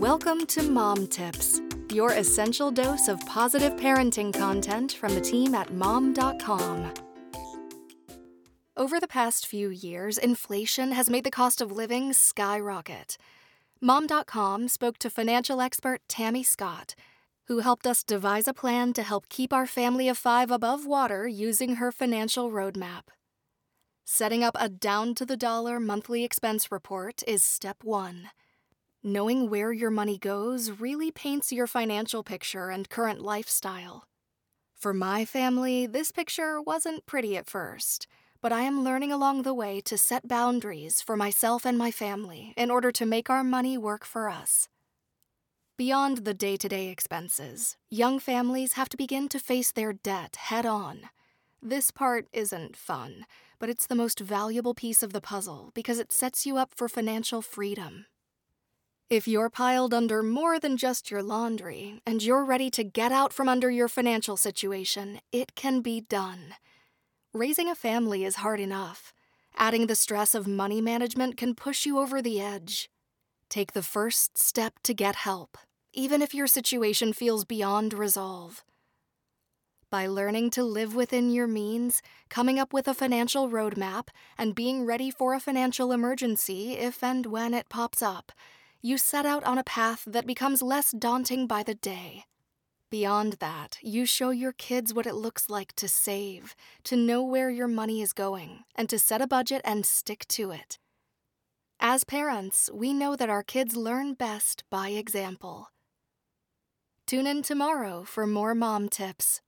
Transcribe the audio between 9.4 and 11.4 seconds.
few years, inflation has made the